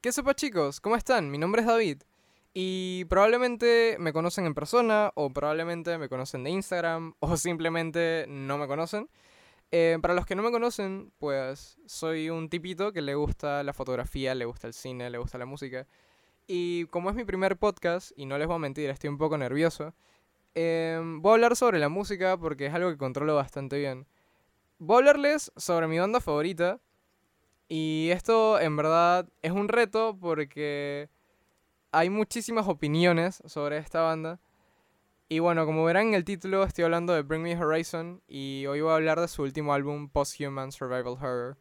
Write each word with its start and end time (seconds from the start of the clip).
¿Qué 0.00 0.12
sepa 0.12 0.32
chicos? 0.32 0.80
¿Cómo 0.80 0.94
están? 0.94 1.28
Mi 1.28 1.38
nombre 1.38 1.62
es 1.62 1.66
David 1.66 2.02
y 2.54 3.04
probablemente 3.06 3.96
me 3.98 4.12
conocen 4.12 4.46
en 4.46 4.54
persona 4.54 5.10
o 5.16 5.30
probablemente 5.30 5.98
me 5.98 6.08
conocen 6.08 6.44
de 6.44 6.50
Instagram 6.50 7.14
o 7.20 7.36
simplemente 7.36 8.24
no 8.28 8.58
me 8.58 8.68
conocen. 8.68 9.10
Eh, 9.72 9.98
para 10.00 10.14
los 10.14 10.24
que 10.24 10.36
no 10.36 10.44
me 10.44 10.52
conocen, 10.52 11.12
pues 11.18 11.80
soy 11.86 12.30
un 12.30 12.48
tipito 12.48 12.92
que 12.92 13.02
le 13.02 13.16
gusta 13.16 13.64
la 13.64 13.72
fotografía, 13.72 14.36
le 14.36 14.44
gusta 14.44 14.68
el 14.68 14.72
cine, 14.72 15.10
le 15.10 15.18
gusta 15.18 15.36
la 15.36 15.46
música. 15.46 15.88
Y 16.46 16.86
como 16.86 17.10
es 17.10 17.16
mi 17.16 17.24
primer 17.24 17.56
podcast, 17.56 18.12
y 18.16 18.26
no 18.26 18.38
les 18.38 18.46
voy 18.46 18.56
a 18.56 18.60
mentir, 18.60 18.90
estoy 18.90 19.10
un 19.10 19.18
poco 19.18 19.36
nervioso, 19.36 19.94
em, 20.54 21.20
voy 21.22 21.32
a 21.32 21.34
hablar 21.34 21.56
sobre 21.56 21.80
la 21.80 21.88
música 21.88 22.36
porque 22.38 22.66
es 22.66 22.74
algo 22.74 22.90
que 22.90 22.98
controlo 22.98 23.34
bastante 23.34 23.78
bien. 23.78 24.06
Voy 24.78 24.94
a 24.94 24.98
hablarles 24.98 25.52
sobre 25.56 25.88
mi 25.88 25.98
banda 25.98 26.20
favorita. 26.20 26.80
Y 27.68 28.08
esto 28.12 28.58
en 28.58 28.76
verdad 28.76 29.28
es 29.42 29.52
un 29.52 29.68
reto 29.68 30.16
porque 30.18 31.10
hay 31.92 32.10
muchísimas 32.10 32.66
opiniones 32.66 33.42
sobre 33.46 33.78
esta 33.78 34.00
banda. 34.00 34.40
Y 35.28 35.40
bueno, 35.40 35.66
como 35.66 35.84
verán 35.84 36.08
en 36.08 36.14
el 36.14 36.24
título, 36.24 36.64
estoy 36.64 36.84
hablando 36.84 37.12
de 37.12 37.20
Bring 37.20 37.42
Me 37.42 37.56
Horizon 37.56 38.22
y 38.26 38.64
hoy 38.66 38.80
voy 38.80 38.92
a 38.92 38.94
hablar 38.94 39.20
de 39.20 39.28
su 39.28 39.42
último 39.42 39.74
álbum, 39.74 40.08
Post-Human 40.08 40.72
Survival 40.72 41.18
Horror. 41.20 41.58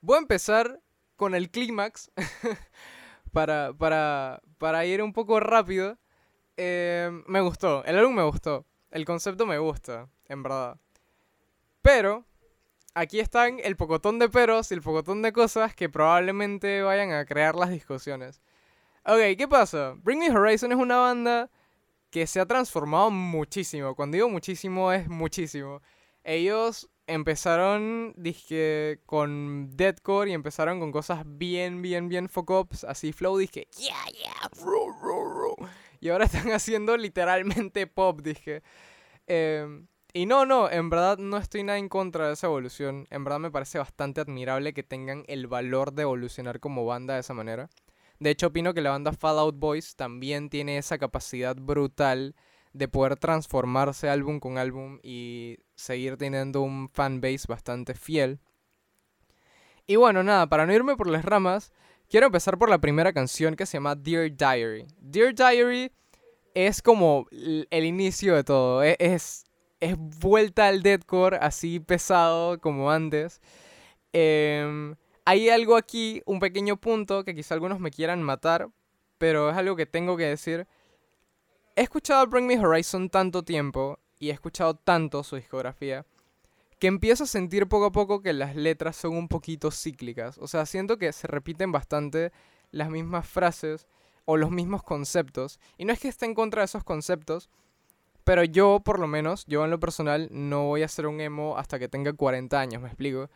Voy 0.00 0.16
a 0.16 0.20
empezar 0.20 0.80
con 1.14 1.36
el 1.36 1.48
clímax 1.50 2.10
para, 3.32 3.72
para, 3.72 4.42
para 4.58 4.84
ir 4.84 5.00
un 5.00 5.12
poco 5.12 5.38
rápido. 5.38 5.96
Eh, 6.56 7.08
me 7.28 7.40
gustó, 7.40 7.84
el 7.84 7.96
álbum 7.96 8.16
me 8.16 8.24
gustó, 8.24 8.66
el 8.90 9.04
concepto 9.04 9.46
me 9.46 9.58
gusta, 9.58 10.08
en 10.26 10.42
verdad. 10.42 10.80
Pero, 11.82 12.26
aquí 12.94 13.20
están 13.20 13.58
el 13.62 13.76
pocotón 13.76 14.18
de 14.18 14.28
peros 14.28 14.70
y 14.70 14.74
el 14.74 14.82
pocotón 14.82 15.22
de 15.22 15.32
cosas 15.32 15.74
que 15.74 15.88
probablemente 15.88 16.82
vayan 16.82 17.12
a 17.12 17.24
crear 17.24 17.54
las 17.54 17.70
discusiones. 17.70 18.40
Ok, 19.04 19.36
¿qué 19.36 19.48
pasa? 19.48 19.94
Bring 20.02 20.20
Me 20.20 20.30
Horizon 20.30 20.72
es 20.72 20.78
una 20.78 20.98
banda 20.98 21.50
que 22.10 22.26
se 22.26 22.40
ha 22.40 22.46
transformado 22.46 23.10
muchísimo. 23.10 23.94
Cuando 23.94 24.16
digo 24.16 24.28
muchísimo, 24.28 24.92
es 24.92 25.08
muchísimo. 25.08 25.80
Ellos 26.24 26.88
empezaron, 27.06 28.14
dije, 28.16 29.00
con 29.06 29.76
deadcore 29.76 30.30
y 30.30 30.34
empezaron 30.34 30.78
con 30.78 30.92
cosas 30.92 31.22
bien, 31.26 31.82
bien, 31.82 32.08
bien 32.08 32.28
fuck-ups, 32.28 32.84
así 32.84 33.12
flow, 33.12 33.36
dije, 33.38 33.66
yeah, 33.78 34.06
yeah, 34.12 34.50
ro, 34.62 34.92
ro, 35.02 35.24
ro. 35.24 35.56
Y 36.00 36.10
ahora 36.10 36.24
están 36.26 36.50
haciendo 36.52 36.96
literalmente 36.96 37.86
pop, 37.86 38.20
dije. 38.20 38.62
Em, 39.26 39.86
y 40.14 40.26
no, 40.26 40.44
no, 40.46 40.70
en 40.70 40.90
verdad 40.90 41.18
no 41.18 41.38
estoy 41.38 41.62
nada 41.62 41.78
en 41.78 41.88
contra 41.88 42.26
de 42.26 42.34
esa 42.34 42.46
evolución. 42.46 43.06
En 43.10 43.24
verdad 43.24 43.40
me 43.40 43.50
parece 43.50 43.78
bastante 43.78 44.20
admirable 44.20 44.74
que 44.74 44.82
tengan 44.82 45.24
el 45.26 45.46
valor 45.46 45.92
de 45.92 46.02
evolucionar 46.02 46.60
como 46.60 46.84
banda 46.84 47.14
de 47.14 47.20
esa 47.20 47.34
manera. 47.34 47.70
De 48.18 48.30
hecho, 48.30 48.48
opino 48.48 48.74
que 48.74 48.82
la 48.82 48.90
banda 48.90 49.12
Fallout 49.12 49.58
Boys 49.58 49.96
también 49.96 50.50
tiene 50.50 50.78
esa 50.78 50.98
capacidad 50.98 51.56
brutal 51.56 52.36
de 52.72 52.88
poder 52.88 53.16
transformarse 53.16 54.08
álbum 54.08 54.38
con 54.38 54.58
álbum 54.58 54.98
y 55.02 55.58
seguir 55.74 56.16
teniendo 56.16 56.62
un 56.62 56.88
fanbase 56.88 57.46
bastante 57.48 57.94
fiel. 57.94 58.40
Y 59.86 59.96
bueno, 59.96 60.22
nada, 60.22 60.46
para 60.48 60.66
no 60.66 60.72
irme 60.72 60.96
por 60.96 61.08
las 61.08 61.24
ramas, 61.24 61.72
quiero 62.08 62.26
empezar 62.26 62.58
por 62.58 62.70
la 62.70 62.80
primera 62.80 63.12
canción 63.12 63.56
que 63.56 63.66
se 63.66 63.78
llama 63.78 63.94
Dear 63.94 64.30
Diary. 64.30 64.86
Dear 64.98 65.34
Diary 65.34 65.90
es 66.54 66.82
como 66.82 67.26
el 67.30 67.84
inicio 67.84 68.36
de 68.36 68.44
todo. 68.44 68.82
E-, 68.84 68.96
es, 68.98 69.44
es 69.82 69.96
vuelta 69.98 70.68
al 70.68 70.80
deadcore 70.84 71.38
así 71.38 71.80
pesado 71.80 72.60
como 72.60 72.92
antes. 72.92 73.40
Eh, 74.12 74.94
hay 75.24 75.48
algo 75.48 75.76
aquí, 75.76 76.22
un 76.24 76.38
pequeño 76.38 76.76
punto 76.76 77.24
que 77.24 77.34
quizá 77.34 77.54
algunos 77.54 77.80
me 77.80 77.90
quieran 77.90 78.22
matar, 78.22 78.68
pero 79.18 79.50
es 79.50 79.56
algo 79.56 79.74
que 79.74 79.86
tengo 79.86 80.16
que 80.16 80.26
decir. 80.26 80.68
He 81.74 81.82
escuchado 81.82 82.28
Bring 82.28 82.46
Me 82.46 82.64
Horizon 82.64 83.10
tanto 83.10 83.42
tiempo 83.42 83.98
y 84.20 84.30
he 84.30 84.32
escuchado 84.32 84.76
tanto 84.76 85.24
su 85.24 85.34
discografía 85.34 86.06
que 86.78 86.86
empiezo 86.86 87.24
a 87.24 87.26
sentir 87.26 87.66
poco 87.66 87.86
a 87.86 87.92
poco 87.92 88.22
que 88.22 88.32
las 88.32 88.54
letras 88.54 88.94
son 88.94 89.16
un 89.16 89.26
poquito 89.26 89.72
cíclicas. 89.72 90.38
O 90.38 90.46
sea, 90.46 90.64
siento 90.64 90.96
que 90.96 91.12
se 91.12 91.26
repiten 91.26 91.72
bastante 91.72 92.30
las 92.70 92.88
mismas 92.88 93.26
frases 93.28 93.88
o 94.26 94.36
los 94.36 94.52
mismos 94.52 94.84
conceptos. 94.84 95.58
Y 95.76 95.86
no 95.86 95.92
es 95.92 95.98
que 95.98 96.08
esté 96.08 96.26
en 96.26 96.34
contra 96.34 96.60
de 96.60 96.66
esos 96.66 96.84
conceptos, 96.84 97.50
pero 98.24 98.44
yo, 98.44 98.80
por 98.84 98.98
lo 98.98 99.06
menos, 99.06 99.44
yo 99.46 99.64
en 99.64 99.70
lo 99.70 99.80
personal, 99.80 100.28
no 100.30 100.64
voy 100.64 100.82
a 100.82 100.88
ser 100.88 101.06
un 101.06 101.20
emo 101.20 101.56
hasta 101.58 101.78
que 101.78 101.88
tenga 101.88 102.12
40 102.12 102.60
años, 102.60 102.82
me 102.82 102.88
explico. 102.88 103.30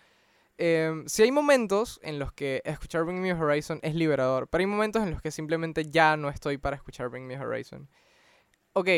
Eh, 0.58 1.02
si 1.06 1.22
hay 1.22 1.32
momentos 1.32 2.00
en 2.02 2.18
los 2.18 2.32
que 2.32 2.62
escuchar 2.64 3.04
Bring 3.04 3.20
Me 3.20 3.34
Horizon 3.34 3.78
es 3.82 3.94
liberador, 3.94 4.48
pero 4.48 4.60
hay 4.60 4.66
momentos 4.66 5.02
en 5.02 5.10
los 5.10 5.20
que 5.20 5.30
simplemente 5.30 5.84
ya 5.90 6.16
no 6.16 6.30
estoy 6.30 6.56
para 6.58 6.76
escuchar 6.76 7.08
Bring 7.08 7.26
Me 7.26 7.38
Horizon. 7.38 7.88
Ok, 8.72 8.88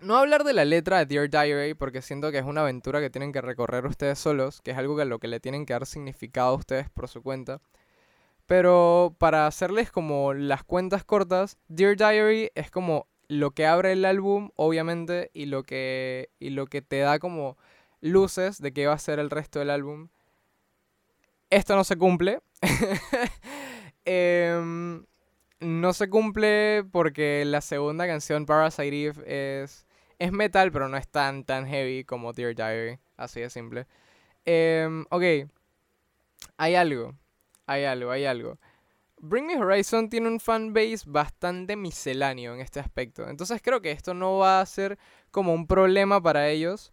no 0.00 0.16
hablar 0.16 0.44
de 0.44 0.52
la 0.52 0.64
letra 0.64 0.98
de 0.98 1.06
Dear 1.06 1.30
Diary 1.30 1.74
porque 1.74 2.02
siento 2.02 2.30
que 2.30 2.38
es 2.38 2.44
una 2.44 2.62
aventura 2.62 3.00
que 3.00 3.10
tienen 3.10 3.32
que 3.32 3.40
recorrer 3.40 3.86
ustedes 3.86 4.18
solos, 4.18 4.60
que 4.60 4.72
es 4.72 4.78
algo 4.78 4.96
que 4.96 5.04
lo 5.04 5.18
que 5.18 5.28
le 5.28 5.40
tienen 5.40 5.64
que 5.66 5.72
dar 5.72 5.86
significado 5.86 6.50
a 6.50 6.54
ustedes 6.54 6.90
por 6.90 7.08
su 7.08 7.22
cuenta. 7.22 7.60
Pero 8.46 9.16
para 9.18 9.46
hacerles 9.46 9.90
como 9.90 10.34
las 10.34 10.64
cuentas 10.64 11.04
cortas, 11.04 11.56
Dear 11.68 11.96
Diary 11.96 12.50
es 12.54 12.70
como 12.70 13.08
lo 13.28 13.52
que 13.52 13.66
abre 13.66 13.92
el 13.92 14.04
álbum, 14.04 14.50
obviamente, 14.56 15.30
y 15.34 15.46
lo 15.46 15.62
que, 15.62 16.30
y 16.38 16.50
lo 16.50 16.66
que 16.66 16.82
te 16.82 16.98
da 16.98 17.18
como 17.18 17.56
luces 18.00 18.60
de 18.60 18.72
qué 18.72 18.86
va 18.86 18.94
a 18.94 18.98
ser 18.98 19.18
el 19.18 19.30
resto 19.30 19.58
del 19.58 19.70
álbum 19.70 20.08
esto 21.54 21.76
no 21.76 21.84
se 21.84 21.96
cumple. 21.96 22.40
Em, 24.06 25.06
no 25.60 25.92
se 25.94 26.10
cumple 26.10 26.84
porque 26.92 27.42
la 27.46 27.62
segunda 27.62 28.06
canción, 28.06 28.44
Parasite 28.44 29.06
Eve, 29.06 29.62
es, 29.62 29.86
es 30.18 30.30
metal, 30.30 30.70
pero 30.72 30.90
no 30.90 30.98
es 30.98 31.08
tan, 31.08 31.44
tan 31.44 31.66
heavy 31.66 32.04
como 32.04 32.34
Dear 32.34 32.54
Diary. 32.54 32.98
Así 33.16 33.40
de 33.40 33.48
simple. 33.48 33.86
Em, 34.44 35.06
ok. 35.10 35.48
Hay 36.58 36.74
algo. 36.74 37.14
Hay 37.66 37.84
algo, 37.84 38.10
hay 38.10 38.26
algo. 38.26 38.58
Bring 39.26 39.46
Me 39.46 39.56
Horizon 39.56 40.10
tiene 40.10 40.28
un 40.28 40.38
fanbase 40.38 41.04
bastante 41.06 41.76
misceláneo 41.76 42.52
en 42.54 42.60
este 42.60 42.78
aspecto. 42.78 43.26
Entonces 43.26 43.62
creo 43.62 43.80
que 43.80 43.90
esto 43.90 44.12
no 44.12 44.36
va 44.36 44.60
a 44.60 44.66
ser 44.66 44.98
como 45.30 45.54
un 45.54 45.66
problema 45.66 46.22
para 46.22 46.50
ellos. 46.50 46.92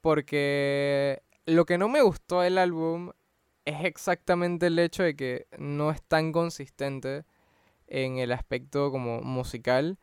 Porque 0.00 1.22
lo 1.44 1.66
que 1.66 1.78
no 1.78 1.88
me 1.88 2.02
gustó 2.02 2.40
del 2.40 2.58
álbum 2.58 3.10
es 3.64 3.84
exactamente 3.84 4.66
el 4.68 4.78
hecho 4.78 5.02
de 5.02 5.16
que 5.16 5.46
no 5.58 5.90
es 5.90 6.00
tan 6.02 6.30
consistente 6.30 7.24
en 7.88 8.18
el 8.18 8.30
aspecto 8.30 8.92
como 8.92 9.20
musical. 9.20 9.98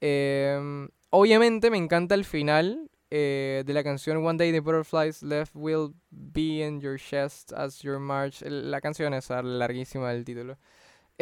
Em, 0.00 0.88
obviamente 1.10 1.70
me 1.70 1.78
encanta 1.78 2.16
el 2.16 2.24
final 2.24 2.90
eh, 3.10 3.62
de 3.64 3.72
la 3.72 3.84
canción 3.84 4.26
One 4.26 4.38
Day 4.38 4.50
the 4.50 4.60
Butterflies 4.60 5.22
Left 5.22 5.52
Will 5.54 5.94
Be 6.10 6.66
in 6.66 6.80
Your 6.80 6.98
Chest 6.98 7.52
as 7.52 7.80
Your 7.82 8.00
March. 8.00 8.42
La 8.42 8.80
canción 8.80 9.14
es 9.14 9.30
larguísima 9.30 10.12
del 10.12 10.24
título. 10.24 10.58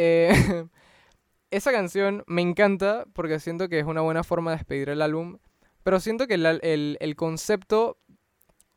Eh, 0.03 0.31
esa 1.51 1.73
canción 1.73 2.25
me 2.27 2.41
encanta 2.41 3.05
porque 3.13 3.39
siento 3.39 3.69
que 3.69 3.79
es 3.79 3.85
una 3.85 4.01
buena 4.01 4.25
forma 4.25 4.53
de 4.53 4.57
despedir 4.57 4.89
el 4.89 5.03
álbum. 5.03 5.39
Pero 5.83 6.01
siento 6.01 6.27
que 6.27 6.35
el, 6.35 6.97
el 6.99 7.17
concepto... 7.17 7.99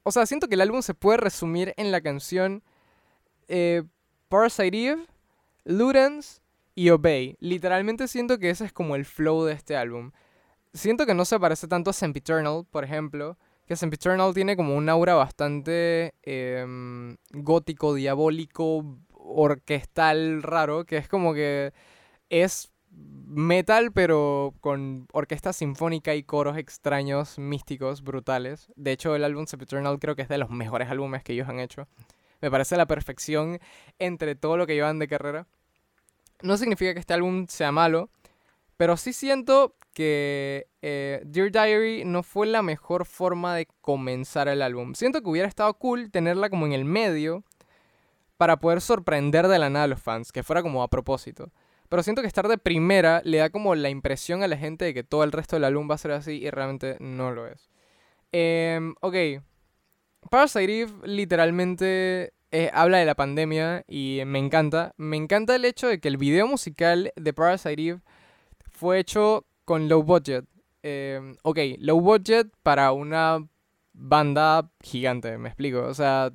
O 0.03 0.11
sea, 0.11 0.25
siento 0.25 0.49
que 0.49 0.55
el 0.55 0.61
álbum 0.61 0.81
se 0.81 0.93
puede 0.93 1.17
resumir 1.17 1.73
en 1.77 1.91
la 1.91 2.01
canción 2.01 2.61
eh, 3.47 3.83
Parasite 4.27 4.85
Eve, 4.85 5.05
Ludens 5.63 6.41
y 6.75 6.89
Obey. 6.89 7.37
Literalmente 7.39 8.09
siento 8.09 8.37
que 8.37 8.49
ese 8.49 8.65
es 8.65 8.73
como 8.73 8.97
el 8.97 9.05
flow 9.05 9.45
de 9.45 9.53
este 9.53 9.77
álbum. 9.77 10.11
Siento 10.73 11.05
que 11.05 11.13
no 11.13 11.23
se 11.23 11.39
parece 11.39 11.67
tanto 11.69 11.91
a 11.91 11.93
Sempiternal, 11.93 12.65
por 12.69 12.83
ejemplo. 12.83 13.37
Que 13.65 13.77
Sempiternal 13.77 14.33
tiene 14.33 14.57
como 14.57 14.75
un 14.75 14.89
aura 14.89 15.13
bastante 15.13 16.15
em, 16.23 17.15
gótico, 17.31 17.93
diabólico, 17.93 18.97
orquestal, 19.33 20.43
raro. 20.43 20.85
Que 20.85 20.97
es 20.97 21.07
como 21.07 21.33
que 21.33 21.73
es 22.29 22.71
metal, 22.91 23.91
pero 23.91 24.53
con 24.61 25.07
orquesta 25.11 25.53
sinfónica 25.53 26.15
y 26.15 26.23
coros 26.23 26.57
extraños, 26.57 27.39
místicos, 27.39 28.03
brutales. 28.03 28.71
De 28.75 28.91
hecho, 28.91 29.15
el 29.15 29.23
álbum 29.23 29.45
Sempiternal 29.45 29.99
creo 29.99 30.15
que 30.15 30.21
es 30.21 30.29
de 30.29 30.37
los 30.37 30.49
mejores 30.49 30.89
álbumes 30.89 31.23
que 31.23 31.33
ellos 31.33 31.49
han 31.49 31.59
hecho. 31.59 31.87
Me 32.41 32.51
parece 32.51 32.75
la 32.75 32.85
perfección 32.85 33.59
entre 33.99 34.35
todo 34.35 34.57
lo 34.57 34.67
que 34.67 34.75
llevan 34.75 34.99
de 34.99 35.07
carrera. 35.07 35.47
No 36.41 36.57
significa 36.57 36.93
que 36.93 36.99
este 36.99 37.13
álbum 37.13 37.47
sea 37.47 37.71
malo, 37.71 38.09
pero 38.77 38.97
sí 38.97 39.13
siento 39.13 39.75
que 39.93 40.67
eh, 40.81 41.21
Dear 41.25 41.51
Diary 41.51 42.03
no 42.03 42.23
fue 42.23 42.47
la 42.47 42.61
mejor 42.61 43.05
forma 43.05 43.55
de 43.55 43.67
comenzar 43.81 44.47
el 44.47 44.61
álbum. 44.61 44.93
Siento 44.95 45.21
que 45.21 45.29
hubiera 45.29 45.47
estado 45.47 45.73
cool 45.75 46.11
tenerla 46.11 46.49
como 46.49 46.65
en 46.65 46.73
el 46.73 46.83
medio 46.83 47.43
para 48.37 48.57
poder 48.57 48.81
sorprender 48.81 49.47
de 49.47 49.59
la 49.59 49.69
nada 49.69 49.85
a 49.85 49.87
los 49.87 50.01
fans, 50.01 50.31
que 50.31 50.43
fuera 50.43 50.61
como 50.61 50.83
a 50.83 50.89
propósito. 50.89 51.51
Pero 51.89 52.03
siento 52.03 52.21
que 52.21 52.27
estar 52.27 52.47
de 52.47 52.57
primera 52.57 53.21
le 53.23 53.37
da 53.37 53.49
como 53.49 53.75
la 53.75 53.89
impresión 53.89 54.43
a 54.43 54.47
la 54.47 54.57
gente 54.57 54.85
de 54.85 54.93
que 54.93 55.03
todo 55.03 55.23
el 55.23 55.31
resto 55.31 55.55
del 55.55 55.65
álbum 55.65 55.89
va 55.89 55.95
a 55.95 55.99
ser 55.99 56.11
así 56.11 56.41
y 56.41 56.49
realmente 56.49 56.97
no 56.99 57.31
lo 57.31 57.45
es. 57.47 57.69
Eh, 58.31 58.79
ok, 59.01 59.15
Parasite 60.29 60.81
Eve 60.81 60.93
literalmente 61.03 62.33
eh, 62.51 62.69
habla 62.73 62.97
de 62.97 63.05
la 63.05 63.15
pandemia 63.15 63.83
y 63.87 64.21
me 64.25 64.39
encanta. 64.39 64.93
Me 64.97 65.17
encanta 65.17 65.55
el 65.55 65.65
hecho 65.65 65.87
de 65.87 65.99
que 65.99 66.07
el 66.07 66.17
video 66.17 66.47
musical 66.47 67.11
de 67.15 67.33
Parasite 67.33 67.81
Eve 67.81 68.01
fue 68.71 68.99
hecho 68.99 69.45
con 69.65 69.87
low 69.87 70.03
budget. 70.03 70.45
Eh, 70.81 71.19
ok, 71.43 71.59
low 71.79 71.99
budget 72.01 72.47
para 72.63 72.91
una 72.91 73.47
banda 73.93 74.69
gigante, 74.81 75.37
me 75.37 75.49
explico. 75.49 75.83
O 75.83 75.93
sea, 75.93 76.31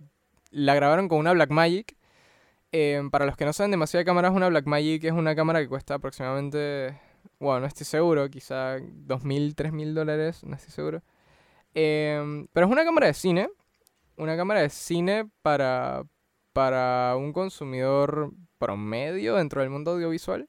la 0.51 0.75
grabaron 0.75 1.09
con 1.09 1.19
una 1.19 1.33
Blackmagic. 1.33 1.97
Eh, 2.73 3.03
para 3.11 3.25
los 3.27 3.37
que 3.37 3.45
no 3.45 3.53
saben 3.53 3.71
demasiado 3.71 4.01
de 4.01 4.05
cámaras, 4.05 4.33
una 4.33 4.49
Blackmagic 4.49 5.05
es 5.05 5.13
una 5.13 5.35
cámara 5.35 5.61
que 5.61 5.69
cuesta 5.69 5.95
aproximadamente, 5.95 6.99
bueno, 7.39 7.61
no 7.61 7.67
estoy 7.67 7.87
seguro, 7.87 8.29
quizá 8.29 8.79
2.000, 8.79 9.55
3.000 9.55 9.95
dólares, 9.95 10.45
no 10.45 10.55
estoy 10.57 10.73
seguro. 10.73 11.03
Eh, 11.75 12.47
pero 12.53 12.67
es 12.67 12.73
una 12.73 12.85
cámara 12.85 13.07
de 13.07 13.15
cine, 13.15 13.49
una 14.17 14.37
cámara 14.37 14.61
de 14.61 14.71
cine 14.71 15.31
para, 15.43 16.05
para 16.53 17.17
un 17.17 17.33
consumidor 17.33 18.33
promedio 18.59 19.37
dentro 19.37 19.61
del 19.61 19.71
mundo 19.71 19.93
audiovisual. 19.93 20.49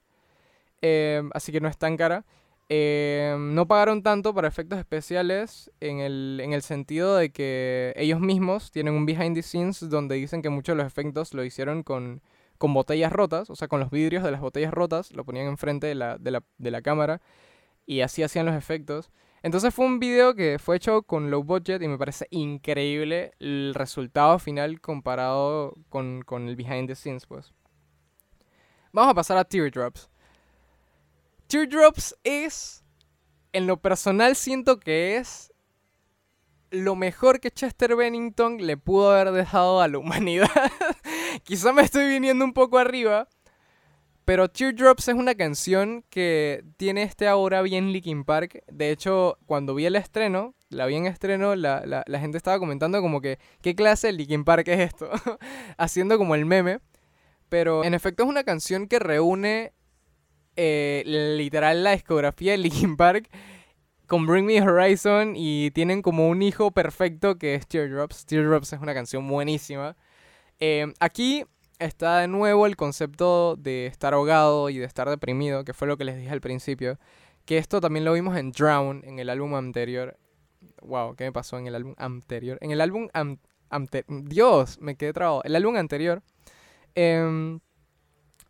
Eh, 0.81 1.23
así 1.33 1.51
que 1.51 1.61
no 1.61 1.67
es 1.69 1.77
tan 1.77 1.97
cara. 1.97 2.25
Eh, 2.71 3.35
no 3.39 3.67
pagaron 3.67 4.03
tanto 4.03 4.33
para 4.35 4.47
efectos 4.47 4.77
especiales 4.77 5.71
en 5.79 5.99
el, 5.99 6.39
en 6.43 6.53
el 6.53 6.61
sentido 6.61 7.15
de 7.17 7.31
que 7.31 7.93
ellos 7.95 8.19
mismos 8.19 8.69
tienen 8.69 8.93
un 8.93 9.07
behind 9.07 9.35
the 9.35 9.41
scenes 9.41 9.89
donde 9.89 10.15
dicen 10.15 10.43
que 10.43 10.49
muchos 10.49 10.77
de 10.77 10.83
los 10.83 10.91
efectos 10.91 11.33
lo 11.33 11.43
hicieron 11.43 11.81
con, 11.81 12.21
con 12.59 12.71
botellas 12.75 13.11
rotas, 13.11 13.49
o 13.49 13.55
sea, 13.55 13.67
con 13.67 13.79
los 13.79 13.89
vidrios 13.89 14.23
de 14.23 14.29
las 14.29 14.39
botellas 14.39 14.71
rotas, 14.71 15.11
lo 15.13 15.25
ponían 15.25 15.47
enfrente 15.47 15.87
de 15.87 15.95
la, 15.95 16.19
de 16.19 16.29
la, 16.29 16.43
de 16.59 16.71
la 16.71 16.83
cámara 16.83 17.21
y 17.87 18.01
así 18.01 18.21
hacían 18.21 18.45
los 18.45 18.55
efectos. 18.55 19.09
Entonces 19.41 19.73
fue 19.73 19.85
un 19.87 19.99
video 19.99 20.35
que 20.35 20.59
fue 20.59 20.75
hecho 20.75 21.01
con 21.01 21.31
low 21.31 21.43
budget 21.43 21.81
y 21.81 21.87
me 21.87 21.97
parece 21.97 22.27
increíble 22.29 23.31
el 23.39 23.73
resultado 23.73 24.37
final 24.37 24.79
comparado 24.79 25.75
con, 25.89 26.21
con 26.21 26.47
el 26.47 26.55
behind 26.55 26.87
the 26.87 26.95
scenes, 26.95 27.25
pues. 27.25 27.51
Vamos 28.91 29.11
a 29.11 29.15
pasar 29.15 29.37
a 29.37 29.45
Teardrops. 29.45 30.09
Teardrops 31.49 32.15
es, 32.23 32.83
en 33.53 33.65
lo 33.65 33.77
personal 33.77 34.35
siento 34.35 34.79
que 34.79 35.17
es 35.17 35.51
lo 36.69 36.95
mejor 36.95 37.39
que 37.39 37.49
Chester 37.49 37.95
Bennington 37.95 38.57
le 38.67 38.77
pudo 38.77 39.09
haber 39.09 39.33
dejado 39.33 39.81
a 39.81 39.87
la 39.87 39.97
humanidad. 39.97 40.47
Quizá 41.43 41.73
me 41.73 41.81
estoy 41.81 42.07
viniendo 42.07 42.45
un 42.45 42.53
poco 42.53 42.77
arriba, 42.77 43.27
pero 44.25 44.47
Teardrops 44.47 45.07
es 45.07 45.15
una 45.15 45.33
canción 45.33 46.05
que 46.11 46.63
tiene 46.77 47.01
este 47.01 47.27
aura 47.27 47.63
bien 47.63 47.91
Linkin 47.93 48.25
Park. 48.25 48.63
De 48.71 48.91
hecho, 48.91 49.39
cuando 49.47 49.73
vi 49.73 49.87
el 49.87 49.95
estreno, 49.95 50.53
la 50.69 50.85
vi 50.85 50.97
en 50.97 51.07
estreno, 51.07 51.55
la, 51.55 51.83
la, 51.83 52.03
la 52.05 52.19
gente 52.19 52.37
estaba 52.37 52.59
comentando 52.59 53.01
como 53.01 53.21
que, 53.21 53.39
¿qué 53.63 53.73
clase 53.73 54.05
de 54.05 54.13
Linkin 54.13 54.43
Park 54.45 54.67
es 54.67 54.81
esto? 54.81 55.09
Haciendo 55.79 56.19
como 56.19 56.35
el 56.35 56.45
meme. 56.45 56.79
Pero 57.49 57.83
en 57.83 57.95
efecto 57.95 58.21
es 58.21 58.29
una 58.29 58.43
canción 58.43 58.87
que 58.87 58.99
reúne 58.99 59.73
eh, 60.61 61.03
literal 61.05 61.85
la 61.85 61.91
discografía 61.91 62.51
de 62.51 62.57
Linkin 62.57 62.97
Park 62.97 63.29
con 64.07 64.25
Bring 64.25 64.45
Me 64.45 64.61
Horizon 64.61 65.35
y 65.37 65.71
tienen 65.71 66.01
como 66.01 66.27
un 66.27 66.41
hijo 66.41 66.71
perfecto 66.71 67.37
que 67.37 67.55
es 67.55 67.65
Teardrops. 67.65 68.25
Teardrops 68.25 68.73
es 68.73 68.81
una 68.81 68.93
canción 68.93 69.25
buenísima. 69.25 69.95
Eh, 70.59 70.93
aquí 70.99 71.45
está 71.79 72.17
de 72.17 72.27
nuevo 72.27 72.65
el 72.65 72.75
concepto 72.75 73.55
de 73.55 73.85
estar 73.85 74.13
ahogado 74.13 74.69
y 74.69 74.79
de 74.79 74.85
estar 74.85 75.09
deprimido, 75.09 75.63
que 75.63 75.73
fue 75.73 75.87
lo 75.87 75.95
que 75.95 76.03
les 76.03 76.17
dije 76.17 76.31
al 76.31 76.41
principio. 76.41 76.99
Que 77.45 77.57
esto 77.57 77.79
también 77.79 78.03
lo 78.03 78.11
vimos 78.11 78.35
en 78.35 78.51
Drown, 78.51 79.03
en 79.05 79.19
el 79.19 79.29
álbum 79.29 79.55
anterior. 79.55 80.17
Wow, 80.81 81.15
¿qué 81.15 81.23
me 81.23 81.31
pasó 81.31 81.57
en 81.57 81.67
el 81.67 81.75
álbum 81.75 81.95
anterior? 81.97 82.57
En 82.59 82.71
el 82.71 82.81
álbum. 82.81 83.07
Dios, 84.25 84.77
me 84.81 84.97
quedé 84.97 85.13
trabado. 85.13 85.41
El 85.45 85.55
álbum 85.55 85.77
anterior. 85.77 86.21
Em, 86.95 87.61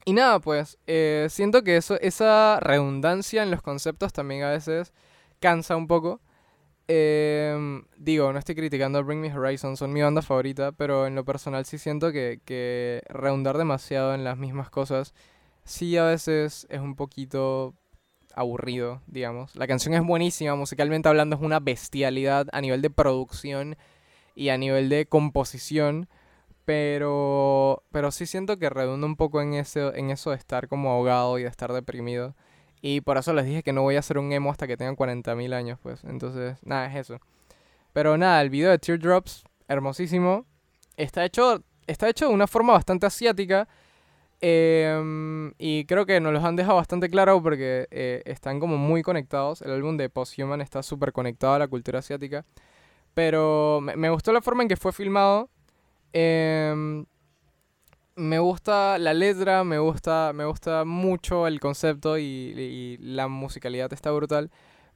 y 0.06 0.14
nada, 0.14 0.40
pues, 0.40 0.78
eh, 0.88 1.28
siento 1.30 1.64
que 1.64 1.78
eso, 1.78 2.00
esa 2.00 2.60
redundancia 2.60 3.44
en 3.44 3.52
los 3.52 3.62
conceptos 3.62 4.14
también 4.14 4.44
a 4.44 4.52
veces 4.52 4.94
cansa 5.40 5.76
un 5.76 5.88
poco. 5.88 6.22
Eh, 6.88 7.82
digo, 7.98 8.34
no 8.34 8.40
estoy 8.40 8.56
criticando 8.56 8.98
a 9.00 9.02
Bring 9.02 9.22
Me 9.22 9.32
Horizon, 9.32 9.78
son 9.78 9.94
mi 9.94 10.02
banda 10.02 10.22
favorita, 10.24 10.72
pero 10.72 11.06
en 11.06 11.16
lo 11.16 11.24
personal 11.24 11.66
sí 11.66 11.78
siento 11.78 12.12
que, 12.12 12.42
que 12.46 13.04
redundar 13.10 13.58
demasiado 13.58 14.16
en 14.16 14.24
las 14.24 14.38
mismas 14.38 14.70
cosas 14.70 15.14
sí 15.70 15.98
a 15.98 16.06
veces 16.06 16.66
es 16.70 16.80
un 16.80 16.96
poquito 16.96 17.76
aburrido, 18.34 19.02
digamos. 19.08 19.56
La 19.56 19.68
canción 19.68 19.94
es 19.94 20.04
buenísima, 20.04 20.56
musicalmente 20.56 21.10
hablando 21.10 21.36
es 21.36 21.42
una 21.42 21.60
bestialidad 21.60 22.48
a 22.52 22.62
nivel 22.62 22.82
de 22.82 22.90
producción 22.90 23.78
y 24.36 24.50
a 24.50 24.58
nivel 24.58 24.90
de 24.90 25.06
composición, 25.06 26.10
pero, 26.70 27.82
pero 27.92 28.12
sí 28.12 28.28
siento 28.28 28.60
que 28.60 28.70
redunda 28.70 29.08
un 29.08 29.16
poco 29.16 29.42
en, 29.42 29.56
ese, 29.56 29.88
en 29.98 30.12
eso 30.12 30.30
de 30.30 30.36
estar 30.36 30.68
como 30.68 30.92
ahogado 30.92 31.40
y 31.40 31.42
de 31.42 31.50
estar 31.50 31.74
deprimido. 31.74 32.36
Y 32.80 33.02
por 33.02 33.18
eso 33.18 33.34
les 33.34 33.48
dije 33.48 33.64
que 33.64 33.74
no 33.74 33.82
voy 33.82 33.96
a 33.96 34.00
hacer 34.00 34.20
un 34.20 34.32
emo 34.32 34.52
hasta 34.52 34.68
que 34.68 34.78
tengan 34.78 34.96
40.000 34.96 35.52
años, 35.56 35.80
pues. 35.82 36.04
Entonces, 36.04 36.60
nada, 36.64 36.86
es 36.86 36.96
eso. 36.96 37.20
Pero 37.92 38.20
nada, 38.20 38.40
el 38.44 38.52
video 38.52 38.70
de 38.70 38.78
Teardrops, 38.78 39.46
hermosísimo. 39.68 40.46
Está 40.96 41.26
hecho, 41.26 41.64
está 41.88 42.08
hecho 42.08 42.28
de 42.28 42.36
una 42.36 42.46
forma 42.46 42.74
bastante 42.74 43.08
asiática. 43.08 43.68
Em, 44.40 45.52
y 45.58 45.86
creo 45.86 46.06
que 46.06 46.20
nos 46.20 46.34
los 46.34 46.44
han 46.44 46.56
dejado 46.56 46.76
bastante 46.76 47.10
claro 47.10 47.42
porque 47.42 47.88
eh, 47.90 48.22
están 48.26 48.60
como 48.60 48.78
muy 48.78 49.02
conectados. 49.02 49.64
El 49.64 49.72
álbum 49.72 49.98
de 49.98 50.08
Posthuman 50.12 50.62
está 50.62 50.84
súper 50.84 51.14
conectado 51.14 51.54
a 51.54 51.60
la 51.60 51.68
cultura 51.68 51.98
asiática. 51.98 52.46
Pero 53.16 53.82
me, 53.82 54.10
gustó 54.12 54.32
la 54.34 54.42
forma 54.44 54.62
en 54.62 54.70
que 54.70 54.78
fue 54.78 54.94
filmado. 54.94 55.50
Eh, 56.14 57.06
me 58.20 58.40
gusta 58.40 58.98
la 59.00 59.14
letra, 59.14 59.64
me 59.64 59.80
gusta, 59.80 60.34
me 60.34 60.46
gusta 60.46 60.84
mucho 60.86 61.48
el 61.48 61.60
concepto 61.60 62.18
y, 62.18 62.98
la 63.00 63.28
musicalidad 63.28 63.92
está 63.94 64.12
brutal. 64.12 64.52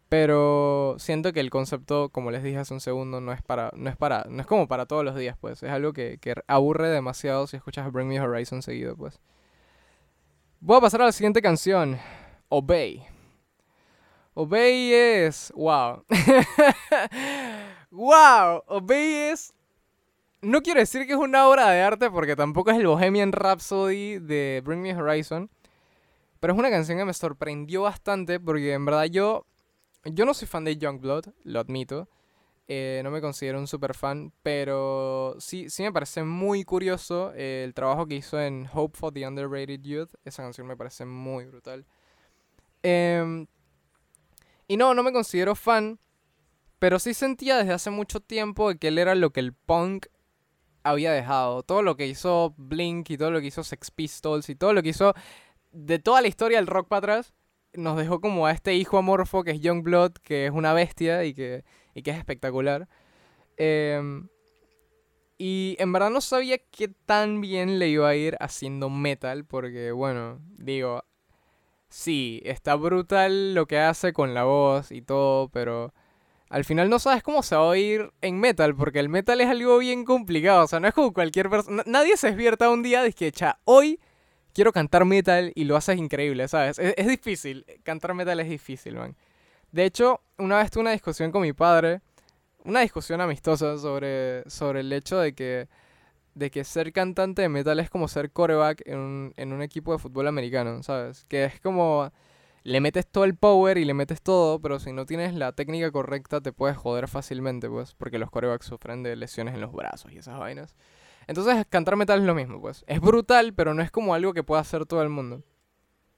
Pero 0.10 0.96
siento 1.00 1.34
que 1.34 1.40
el 1.40 1.50
concepto, 1.50 2.10
como 2.10 2.30
les 2.32 2.44
dije 2.44 2.58
hace 2.58 2.74
un 2.74 2.82
segundo, 2.82 3.22
no 3.22 3.32
es 3.34 3.42
para, 3.42 3.72
no 3.76 3.90
es 3.90 3.98
para, 3.98 4.26
no 4.30 4.42
es 4.42 4.48
como 4.48 4.68
para 4.68 4.86
todos 4.86 5.04
los 5.04 5.16
días, 5.16 5.38
pues. 5.40 5.64
Es 5.64 5.72
algo 5.72 5.94
que, 5.94 6.20
que 6.20 6.36
aburre 6.48 6.90
demasiado 6.90 7.48
si 7.48 7.58
escuchas 7.58 7.92
Bring 7.92 8.10
Me 8.10 8.20
Horizon 8.20 8.62
seguido, 8.62 8.96
pues. 8.96 9.20
Voy 10.60 10.78
a 10.78 10.82
pasar 10.82 11.02
a 11.02 11.06
la 11.06 11.12
siguiente 11.12 11.42
canción. 11.42 11.98
Obey. 12.50 13.04
Obey 14.34 14.94
es. 14.94 15.52
Wow. 15.56 16.06
wow. 17.92 18.64
Obey 18.68 19.14
es 19.32 19.54
no 20.44 20.62
quiero 20.62 20.80
decir 20.80 21.08
que 21.08 21.14
es 21.14 21.20
una 21.20 21.48
obra 21.48 21.70
de 21.70 21.82
arte 21.82 22.12
porque 22.12 22.36
tampoco 22.36 22.72
es 22.72 22.78
el 22.78 22.88
Bohemian 22.88 23.32
Rhapsody 23.32 24.20
de 24.20 24.62
Bring 24.64 24.82
Me 24.82 24.96
Horizon. 24.96 25.50
Pero 26.40 26.54
es 26.54 26.60
una 26.60 26.70
canción 26.70 26.98
que 26.98 27.06
me 27.06 27.14
sorprendió 27.14 27.84
bastante 27.84 28.40
porque 28.40 28.74
en 28.74 28.86
verdad 28.86 29.06
yo, 29.06 29.46
yo 30.04 30.26
no 30.26 30.34
soy 30.34 30.48
fan 30.48 30.66
de 30.66 30.78
Youngblood, 30.78 31.28
lo 31.44 31.60
admito. 31.60 32.10
Eh, 32.68 33.02
no 33.04 33.12
me 33.12 33.22
considero 33.22 33.60
un 33.60 33.68
super 33.68 33.94
fan, 33.94 34.32
pero 34.42 35.36
sí, 35.40 35.70
sí 35.70 35.84
me 35.84 35.92
parece 35.92 36.24
muy 36.24 36.64
curioso 36.64 37.34
el 37.34 37.74
trabajo 37.74 38.06
que 38.06 38.16
hizo 38.16 38.40
en 38.40 38.70
Hope 38.74 38.98
for 38.98 39.14
the 39.14 39.26
Underrated 39.26 39.82
Youth. 39.82 40.10
Esa 40.26 40.44
canción 40.44 40.68
me 40.68 40.76
parece 40.78 41.06
muy 41.06 41.46
brutal. 41.46 41.86
Eh, 42.84 43.46
y 44.68 44.78
no, 44.78 44.94
no 44.94 45.04
me 45.04 45.14
considero 45.14 45.56
fan, 45.56 46.00
pero 46.80 47.00
sí 47.00 47.14
sentía 47.14 47.58
desde 47.58 47.74
hace 47.74 47.90
mucho 47.90 48.20
tiempo 48.20 48.72
que 48.78 48.90
él 48.90 48.98
era 48.98 49.16
lo 49.16 49.32
que 49.32 49.40
el 49.40 49.54
punk 49.54 50.08
había 50.84 51.12
dejado. 51.12 51.64
Todo 51.64 51.82
lo 51.82 51.96
que 51.96 52.08
hizo 52.08 52.54
Blink 52.58 53.10
y 53.10 53.18
todo 53.18 53.32
lo 53.32 53.42
que 53.42 53.48
hizo 53.48 53.64
Sex 53.64 53.92
Pistols 53.92 54.50
y 54.50 54.56
todo 54.56 54.74
lo 54.74 54.84
que 54.84 54.90
hizo 54.90 55.14
de 55.72 56.00
toda 56.00 56.22
la 56.22 56.28
historia 56.28 56.58
del 56.58 56.68
rock 56.68 56.88
para 56.88 57.00
atrás, 57.00 57.34
nos 57.74 57.98
dejó 57.98 58.22
como 58.22 58.46
a 58.46 58.52
este 58.52 58.76
hijo 58.76 58.98
amorfo 58.98 59.44
que 59.44 59.52
es 59.52 59.60
Youngblood, 59.60 60.14
que 60.14 60.46
es 60.46 60.52
una 60.52 60.74
bestia 60.74 61.26
y 61.26 61.34
que, 61.34 61.64
y 61.96 62.04
que 62.04 62.12
es 62.12 62.18
espectacular. 62.18 62.88
Em, 63.58 64.28
y 65.38 65.76
en 65.80 65.92
verdad 65.92 66.12
no 66.12 66.22
sabía 66.22 66.58
qué 66.58 66.88
tan 66.88 67.42
bien 67.42 67.80
le 67.80 67.90
iba 67.90 68.08
a 68.08 68.16
ir 68.16 68.38
haciendo 68.40 68.90
metal, 68.90 69.46
porque 69.46 69.92
bueno, 69.92 70.40
digo, 70.58 71.04
sí, 71.90 72.42
está 72.46 72.76
brutal 72.76 73.54
lo 73.54 73.66
que 73.66 73.80
hace 73.80 74.14
con 74.14 74.34
la 74.34 74.44
voz 74.44 74.92
y 74.92 75.02
todo, 75.02 75.50
pero 75.50 75.94
al 76.50 76.66
final 76.66 76.90
no 76.90 77.00
sabes 77.00 77.24
cómo 77.24 77.42
se 77.42 77.56
va 77.56 77.62
a 77.62 77.66
oír 77.66 78.12
en 78.22 78.40
metal, 78.40 78.76
porque 78.76 79.00
el 79.00 79.10
metal 79.10 79.42
es 79.42 79.48
algo 79.48 79.78
bien 79.80 80.06
complicado. 80.06 80.64
O 80.64 80.68
sea, 80.68 80.80
no 80.80 80.88
es 80.88 80.94
como 80.94 81.14
cualquier 81.14 81.50
persona. 81.50 81.84
Nadie 81.86 82.16
se 82.18 82.28
despierta 82.28 82.70
un 82.70 82.84
día 82.84 83.06
y 83.08 83.14
que, 83.14 83.28
echa, 83.28 83.60
hoy 83.66 84.00
quiero 84.54 84.72
cantar 84.72 85.06
metal 85.06 85.52
y 85.56 85.64
lo 85.64 85.76
haces 85.76 85.98
increíble, 85.98 86.48
¿sabes? 86.48 86.80
Es, 86.80 87.08
difícil. 87.08 87.66
Cantar 87.84 88.14
metal 88.14 88.40
es 88.40 88.50
difícil, 88.50 88.96
man. 88.96 89.16
De 89.72 89.86
hecho, 89.86 90.22
una 90.38 90.60
vez 90.60 90.70
tuve 90.70 90.82
una 90.82 90.92
discusión 90.92 91.32
con 91.32 91.42
mi 91.42 91.54
padre, 91.54 92.02
una 92.64 92.82
discusión 92.82 93.20
amistosa 93.20 93.78
sobre, 93.78 94.48
sobre 94.50 94.82
el 94.82 94.94
hecho 94.94 95.18
de 95.18 95.34
que, 95.34 95.68
de 96.36 96.52
que 96.52 96.64
ser 96.64 96.94
cantante 96.94 97.42
de 97.42 97.50
metal 97.50 97.80
es 97.80 97.90
como 97.90 98.08
ser 98.08 98.32
coreback 98.32 98.84
en 98.86 99.00
un, 99.00 99.34
en 99.38 99.54
un 99.54 99.64
equipo 99.64 99.94
de 99.94 99.98
fútbol 99.98 100.28
americano, 100.28 100.84
¿sabes? 100.84 101.26
Que 101.26 101.46
es 101.46 101.60
como 101.60 102.12
le 102.64 102.80
metes 102.80 103.06
todo 103.06 103.26
el 103.26 103.36
power 103.36 103.78
y 103.78 103.86
le 103.86 103.94
metes 103.94 104.22
todo, 104.22 104.60
pero 104.60 104.80
si 104.80 104.94
no 104.94 105.06
tienes 105.06 105.34
la 105.34 105.52
técnica 105.52 105.92
correcta 105.92 106.42
te 106.42 106.54
puedes 106.54 106.78
joder 106.78 107.08
fácilmente, 107.08 107.70
pues, 107.70 107.94
porque 107.94 108.18
los 108.18 108.32
corebacks 108.32 108.66
sufren 108.66 109.04
de 109.04 109.16
lesiones 109.16 109.54
en 109.54 109.62
los 109.62 109.74
brazos 109.74 110.12
y 110.12 110.18
esas 110.18 110.40
vainas. 110.40 110.76
Entonces 111.28 111.66
cantar 111.70 111.96
metal 111.96 112.20
es 112.20 112.26
lo 112.26 112.36
mismo, 112.36 112.62
pues. 112.62 112.84
Es 112.88 113.02
brutal, 113.02 113.54
pero 113.54 113.74
no 113.74 113.82
es 113.82 113.92
como 113.92 114.14
algo 114.14 114.34
que 114.34 114.44
pueda 114.44 114.62
hacer 114.62 114.86
todo 114.86 115.02
el 115.02 115.10
mundo. 115.10 115.44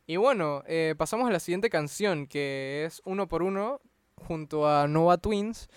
Y 0.07 0.17
bueno, 0.17 0.63
eh, 0.67 0.93
pasamos 0.97 1.27
a 1.27 1.31
la 1.31 1.39
siguiente 1.39 1.71
canción, 1.71 2.27
que 2.27 2.85
es 2.85 3.01
Uno 3.05 3.27
por 3.27 3.41
Uno, 3.41 3.81
junto 4.15 4.69
a 4.69 4.87
Nova 4.87 5.17
Twins, 5.17 5.67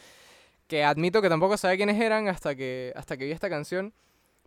que 0.66 0.84
admito 0.84 1.22
que 1.22 1.30
tampoco 1.30 1.56
sabía 1.56 1.78
quiénes 1.78 2.00
eran 2.00 2.28
hasta 2.28 2.54
que, 2.54 2.92
hasta 2.94 3.16
que 3.16 3.24
vi 3.24 3.32
esta 3.32 3.48
canción. 3.48 3.94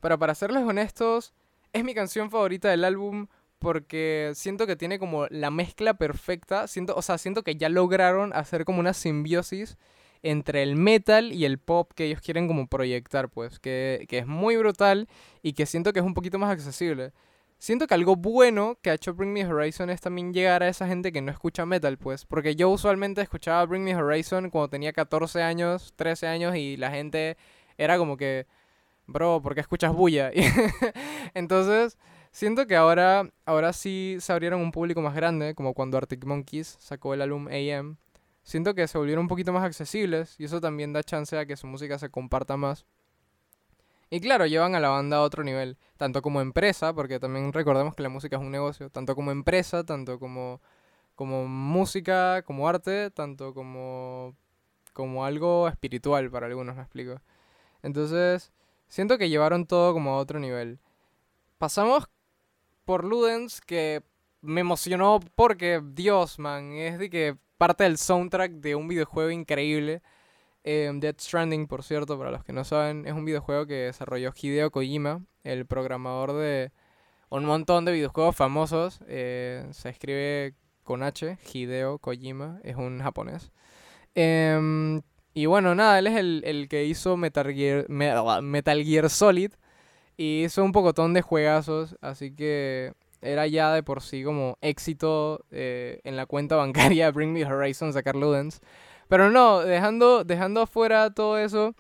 Pero 0.02 0.20
para 0.20 0.36
serles 0.36 0.64
honestos, 0.64 1.34
es 1.74 1.84
mi 1.84 1.96
canción 1.96 2.30
favorita 2.30 2.70
del 2.70 2.84
álbum 2.84 3.28
porque 3.62 4.32
siento 4.34 4.66
que 4.66 4.76
tiene 4.76 4.98
como 4.98 5.28
la 5.28 5.52
mezcla 5.52 5.94
perfecta. 5.94 6.68
Siento, 6.68 6.96
o 6.96 7.02
sea, 7.04 7.20
siento 7.20 7.44
que 7.44 7.56
ya 7.56 7.70
lograron 7.70 8.34
hacer 8.34 8.66
como 8.66 8.80
una 8.80 8.94
simbiosis 8.94 9.78
entre 10.24 10.64
el 10.64 10.76
metal 10.76 11.32
y 11.32 11.46
el 11.46 11.60
pop 11.60 11.92
que 11.96 12.06
ellos 12.06 12.22
quieren 12.22 12.48
como 12.48 12.68
proyectar, 12.68 13.30
pues, 13.30 13.60
que, 13.60 14.06
que 14.10 14.18
es 14.18 14.28
muy 14.28 14.58
brutal 14.58 15.08
y 15.44 15.54
que 15.54 15.68
siento 15.68 15.94
que 15.94 16.00
es 16.00 16.06
un 16.06 16.16
poquito 16.16 16.40
más 16.40 16.52
accesible. 16.52 17.14
Siento 17.60 17.86
que 17.86 17.94
algo 17.94 18.16
bueno 18.16 18.80
que 18.82 18.90
ha 18.90 18.96
hecho 18.96 19.14
Bring 19.14 19.32
Me 19.32 19.46
Horizon 19.46 19.92
es 19.92 20.02
también 20.02 20.34
llegar 20.34 20.64
a 20.64 20.68
esa 20.68 20.88
gente 20.88 21.12
que 21.12 21.22
no 21.22 21.32
escucha 21.32 21.64
metal, 21.68 22.00
pues. 22.00 22.26
Porque 22.26 22.56
yo 22.56 22.70
usualmente 22.72 23.22
escuchaba 23.22 23.64
Bring 23.68 23.84
Me 23.84 23.96
Horizon 23.96 24.50
cuando 24.50 24.70
tenía 24.70 24.92
14 24.92 25.44
años, 25.44 25.94
13 25.96 26.26
años 26.26 26.56
y 26.56 26.78
la 26.78 26.90
gente 26.90 27.38
era 27.78 28.00
como 28.00 28.18
que, 28.18 28.48
bro, 29.06 29.40
¿por 29.44 29.54
qué 29.54 29.62
escuchas 29.62 29.94
bulla? 29.94 30.32
Entonces, 31.36 32.00
siento 32.32 32.68
que 32.68 32.76
ahora, 32.76 33.30
ahora 33.46 33.74
sí 33.74 34.18
se 34.20 34.32
abrieron 34.34 34.62
un 34.62 34.72
público 34.72 35.02
más 35.02 35.16
grande, 35.16 35.56
como 35.56 35.74
cuando 35.74 35.98
Arctic 35.98 36.26
Monkeys 36.26 36.78
sacó 36.80 37.14
el 37.14 37.22
álbum 37.22 37.48
AM. 37.48 37.98
Siento 38.44 38.74
que 38.74 38.88
se 38.88 38.98
volvieron 38.98 39.24
un 39.24 39.28
poquito 39.28 39.54
más 39.54 39.64
accesibles 39.64 40.36
y 40.40 40.46
eso 40.46 40.60
también 40.60 40.94
da 40.94 41.04
chance 41.04 41.38
a 41.38 41.46
que 41.46 41.56
su 41.56 41.68
música 41.68 42.00
se 42.00 42.10
comparta 42.10 42.58
más. 42.58 42.86
Y 44.10 44.20
claro, 44.20 44.46
llevan 44.46 44.76
a 44.76 44.80
la 44.82 44.90
banda 44.90 45.18
a 45.18 45.22
otro 45.22 45.42
nivel, 45.44 45.78
tanto 45.96 46.22
como 46.22 46.42
empresa, 46.42 46.94
porque 46.94 47.18
también 47.20 47.54
recordemos 47.54 47.96
que 47.96 48.04
la 48.04 48.10
música 48.10 48.36
es 48.36 48.42
un 48.42 48.52
negocio, 48.52 48.90
tanto 48.90 49.16
como 49.16 49.32
empresa, 49.32 49.86
tanto 49.86 50.20
como, 50.20 50.60
como 51.16 51.48
música, 51.48 52.42
como 52.42 52.68
arte, 52.68 53.10
tanto 53.12 53.54
como, 53.54 54.36
como 54.92 55.24
algo 55.24 55.70
espiritual 55.70 56.30
para 56.30 56.48
algunos, 56.48 56.76
me 56.76 56.82
explico. 56.82 57.22
Entonces, 57.84 58.52
siento 58.90 59.18
que 59.18 59.30
llevaron 59.30 59.66
todo 59.66 59.94
como 59.94 60.12
a 60.12 60.18
otro 60.18 60.40
nivel. 60.40 60.80
Pasamos 61.58 62.10
por 62.92 63.06
Ludens, 63.06 63.62
que 63.62 64.04
me 64.42 64.60
emocionó 64.60 65.22
porque, 65.36 65.82
Dios, 65.94 66.40
man, 66.40 66.74
es 66.74 67.00
de 67.00 67.10
que 67.10 67.38
parte 67.58 67.86
del 67.86 67.98
soundtrack 67.98 68.52
de 68.52 68.76
un 68.76 68.90
videojuego 68.90 69.32
increíble. 69.32 70.02
Eh, 70.66 70.92
Dead 70.96 71.16
Stranding, 71.18 71.68
por 71.68 71.84
cierto, 71.84 72.18
para 72.18 72.32
los 72.32 72.44
que 72.44 72.52
no 72.52 72.66
saben, 72.66 73.08
es 73.08 73.14
un 73.14 73.24
videojuego 73.24 73.66
que 73.66 73.76
desarrolló 73.76 74.34
Hideo 74.36 74.72
Kojima, 74.72 75.26
el 75.46 75.66
programador 75.66 76.34
de 76.34 76.74
un 77.30 77.46
montón 77.46 77.86
de 77.86 77.94
videojuegos 77.94 78.36
famosos. 78.36 79.00
Eh, 79.08 79.66
se 79.72 79.88
escribe 79.88 80.56
con 80.84 81.02
H, 81.02 81.38
Hideo 81.54 81.98
Kojima, 81.98 82.60
es 82.66 82.76
un 82.76 83.00
japonés. 83.00 83.54
Em, 84.16 85.02
y 85.34 85.46
bueno, 85.46 85.76
nada, 85.76 85.98
él 85.98 86.08
es 86.08 86.18
el, 86.18 86.68
que 86.70 86.84
hizo 86.84 87.16
Metal 87.16 87.54
Gear, 87.54 87.88
Metal 87.88 88.84
Gear 88.84 89.10
Solid 89.10 89.54
y 90.18 90.44
hizo 90.44 90.64
un 90.64 90.72
pocotón 90.72 91.14
de 91.14 91.22
juegazos, 91.22 91.96
así 92.02 92.34
que 92.34 92.94
era 93.22 93.48
ya 93.48 93.74
de 93.74 93.84
por 93.84 94.02
sí 94.02 94.24
como 94.24 94.58
éxito 94.62 95.46
eh, 95.52 96.02
en 96.04 96.16
la 96.16 96.26
cuenta 96.26 96.56
bancaria 96.56 97.12
Bring 97.12 97.34
Me 97.34 97.46
Horizon 97.46 97.94
sacar 97.94 98.16
Ludens. 98.16 98.62
Pero 99.08 99.30
no, 99.30 99.60
dejando, 99.60 100.24
dejando 100.24 100.62
afuera 100.62 101.14
todo 101.14 101.38
eso, 101.38 101.76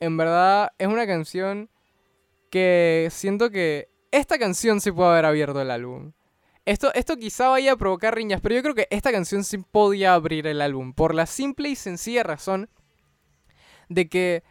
en 0.00 0.16
verdad 0.16 0.72
es 0.78 0.88
una 0.88 1.06
canción 1.06 1.68
que 2.50 3.08
siento 3.10 3.50
que 3.50 3.88
esta 4.10 4.38
canción 4.38 4.80
sí 4.80 4.90
puede 4.90 5.10
haber 5.10 5.26
abierto 5.26 5.60
el 5.60 5.70
álbum. 5.70 6.12
Esto, 6.66 6.92
esto 6.94 7.16
quizá 7.16 7.48
vaya 7.48 7.72
a 7.72 7.76
provocar 7.76 8.14
riñas, 8.14 8.40
pero 8.40 8.54
yo 8.54 8.62
creo 8.62 8.74
que 8.74 8.88
esta 8.90 9.12
canción 9.12 9.44
sí 9.44 9.58
podía 9.58 10.14
abrir 10.14 10.46
el 10.46 10.60
álbum. 10.60 10.92
Por 10.92 11.14
la 11.14 11.26
simple 11.26 11.68
y 11.68 11.76
sencilla 11.76 12.22
razón 12.22 12.68
de 13.88 14.08
que, 14.08 14.42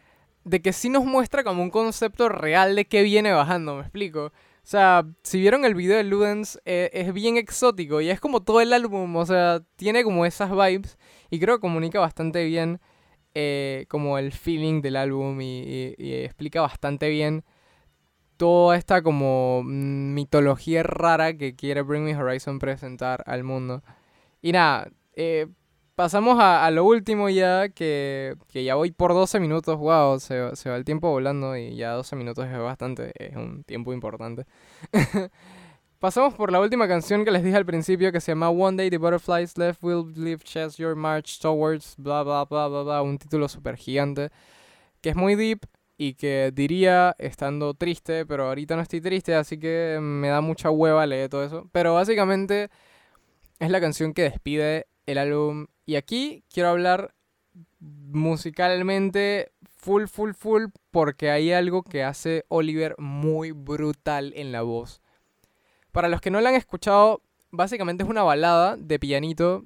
de 0.50 0.60
que 0.60 0.72
sí 0.72 0.88
nos 0.88 1.04
muestra 1.04 1.44
como 1.44 1.62
un 1.62 1.70
concepto 1.70 2.28
real 2.28 2.74
de 2.74 2.84
qué 2.84 3.02
viene 3.02 3.32
bajando, 3.32 3.76
¿me 3.76 3.82
explico? 3.82 4.26
O 4.26 4.32
sea, 4.70 5.06
si 5.22 5.40
vieron 5.40 5.64
el 5.64 5.76
video 5.76 5.96
de 5.96 6.04
Ludens, 6.04 6.60
eh, 6.64 6.90
es 6.92 7.12
bien 7.14 7.36
exótico 7.36 8.00
y 8.00 8.10
es 8.10 8.20
como 8.20 8.42
todo 8.42 8.60
el 8.60 8.72
álbum, 8.72 9.14
o 9.16 9.24
sea, 9.24 9.62
tiene 9.76 10.02
como 10.02 10.26
esas 10.26 10.50
vibes. 10.50 10.98
Y 11.30 11.38
creo 11.38 11.56
que 11.56 11.60
comunica 11.60 12.00
bastante 12.00 12.44
bien 12.44 12.80
eh, 13.34 13.86
como 13.88 14.18
el 14.18 14.32
feeling 14.32 14.82
del 14.82 14.96
álbum 14.96 15.40
y, 15.40 15.94
explica 15.98 16.60
bastante 16.62 17.08
bien 17.08 17.44
toda 18.36 18.76
esta 18.76 19.02
como 19.02 19.62
mitología 19.64 20.82
rara 20.82 21.36
que 21.36 21.54
quiere 21.54 21.82
Bring 21.82 22.04
Me 22.04 22.16
Horizon 22.16 22.58
presentar 22.58 23.22
al 23.26 23.44
mundo. 23.44 23.82
Y 24.42 24.52
nada, 24.52 24.90
eh, 25.14 25.46
pasamos 26.00 26.38
a, 26.40 26.70
lo 26.70 26.86
último 26.86 27.28
ya, 27.28 27.68
que, 27.68 28.34
que, 28.48 28.64
ya 28.64 28.74
voy 28.74 28.90
por 28.90 29.12
12 29.12 29.38
minutos, 29.38 29.76
wow, 29.76 30.18
se, 30.18 30.56
se 30.56 30.70
va 30.70 30.76
el 30.76 30.84
tiempo 30.86 31.10
volando 31.10 31.54
y 31.58 31.76
ya 31.76 31.92
12 31.92 32.16
minutos 32.16 32.46
es 32.46 32.58
bastante, 32.58 33.12
es 33.18 33.36
un 33.36 33.64
tiempo 33.64 33.92
importante. 33.92 34.46
Pasamos 35.98 36.32
por 36.32 36.52
la 36.52 36.60
última 36.60 36.88
canción 36.88 37.22
que 37.22 37.30
les 37.30 37.44
dije 37.44 37.54
al 37.54 37.66
principio 37.66 38.12
que 38.12 38.22
se 38.22 38.32
llama 38.32 38.48
One 38.48 38.78
Day 38.78 38.88
the 38.88 38.96
Butterflies 38.96 39.58
Left 39.58 39.82
Will 39.82 40.10
Leave 40.16 40.38
Chess 40.42 40.78
Your 40.78 40.96
March 40.96 41.38
Towards, 41.38 41.96
bla 41.98 42.22
bla 42.22 42.46
bla 42.46 42.68
bla 42.68 42.82
bla, 42.82 43.02
un 43.02 43.18
título 43.18 43.46
súper 43.46 43.76
gigante 43.76 44.30
que 45.02 45.10
es 45.10 45.16
muy 45.16 45.34
deep 45.34 45.66
y 45.98 46.14
que 46.14 46.50
diría 46.54 47.14
estando 47.18 47.74
triste, 47.74 48.24
pero 48.24 48.48
ahorita 48.48 48.74
no 48.74 48.80
estoy 48.80 49.02
triste, 49.02 49.34
así 49.34 49.58
que 49.58 49.98
me 50.00 50.28
da 50.28 50.40
mucha 50.40 50.70
hueva 50.70 51.04
leer 51.04 51.28
todo 51.28 51.44
eso. 51.44 51.68
Pero 51.72 51.92
básicamente 51.92 52.70
es 53.58 53.70
la 53.70 53.82
canción 53.82 54.14
que 54.14 54.22
despide 54.22 54.86
el 55.06 55.18
álbum 55.18 55.66
y 55.86 55.96
aquí 55.96 56.44
quiero 56.52 56.68
hablar 56.68 57.14
musicalmente 57.80 59.52
full, 59.64 60.04
full, 60.06 60.32
full 60.32 60.64
porque 60.90 61.30
hay 61.30 61.52
algo 61.52 61.82
que 61.82 62.04
hace 62.04 62.44
Oliver 62.48 62.94
muy 62.98 63.52
brutal 63.52 64.32
en 64.36 64.52
la 64.52 64.62
voz. 64.62 65.00
Para 65.92 66.08
los 66.08 66.20
que 66.20 66.30
no 66.30 66.40
la 66.40 66.50
han 66.50 66.54
escuchado, 66.54 67.22
básicamente 67.50 68.04
es 68.04 68.08
una 68.08 68.22
balada 68.22 68.76
de 68.76 68.98
pianito 68.98 69.64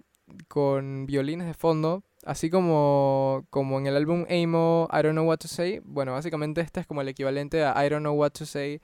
con 0.48 1.06
violines 1.06 1.46
de 1.46 1.54
fondo, 1.54 2.02
así 2.24 2.48
como, 2.48 3.44
como 3.50 3.78
en 3.78 3.86
el 3.86 3.96
álbum 3.96 4.24
Amo, 4.30 4.88
I 4.90 5.02
Don't 5.02 5.12
Know 5.12 5.26
What 5.26 5.38
to 5.38 5.48
Say. 5.48 5.80
Bueno, 5.84 6.12
básicamente 6.12 6.60
este 6.60 6.80
es 6.80 6.86
como 6.86 7.02
el 7.02 7.08
equivalente 7.08 7.64
a 7.64 7.84
I 7.84 7.90
Don't 7.90 8.02
Know 8.02 8.14
What 8.14 8.30
to 8.30 8.46
Say, 8.46 8.80